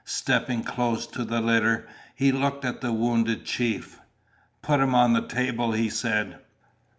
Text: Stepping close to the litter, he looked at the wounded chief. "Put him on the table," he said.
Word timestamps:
Stepping 0.03 0.63
close 0.63 1.05
to 1.05 1.23
the 1.23 1.39
litter, 1.39 1.87
he 2.15 2.31
looked 2.31 2.65
at 2.65 2.81
the 2.81 2.91
wounded 2.91 3.45
chief. 3.45 3.99
"Put 4.63 4.79
him 4.79 4.95
on 4.95 5.13
the 5.13 5.21
table," 5.21 5.73
he 5.73 5.91
said. 5.91 6.39